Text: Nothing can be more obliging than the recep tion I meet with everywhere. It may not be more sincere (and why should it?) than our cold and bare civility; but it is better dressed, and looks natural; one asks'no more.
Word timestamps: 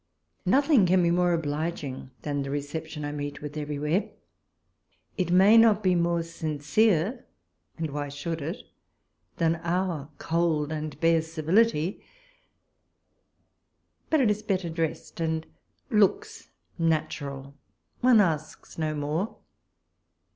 Nothing 0.47 0.87
can 0.87 1.03
be 1.03 1.11
more 1.11 1.31
obliging 1.31 2.09
than 2.23 2.41
the 2.41 2.49
recep 2.49 2.87
tion 2.87 3.05
I 3.05 3.11
meet 3.11 3.39
with 3.43 3.55
everywhere. 3.55 4.09
It 5.15 5.29
may 5.29 5.57
not 5.57 5.83
be 5.83 5.93
more 5.93 6.23
sincere 6.23 7.27
(and 7.77 7.91
why 7.93 8.09
should 8.09 8.41
it?) 8.41 8.63
than 9.37 9.57
our 9.57 10.09
cold 10.17 10.71
and 10.71 10.99
bare 10.99 11.21
civility; 11.21 12.03
but 14.09 14.19
it 14.19 14.31
is 14.31 14.41
better 14.41 14.71
dressed, 14.71 15.19
and 15.19 15.45
looks 15.91 16.49
natural; 16.79 17.53
one 17.99 18.19
asks'no 18.21 18.95
more. 18.97 19.35